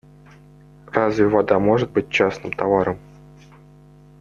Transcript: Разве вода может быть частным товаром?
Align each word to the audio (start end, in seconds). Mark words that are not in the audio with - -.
Разве 0.87 1.27
вода 1.27 1.59
может 1.59 1.91
быть 1.91 2.09
частным 2.09 2.51
товаром? 2.51 2.97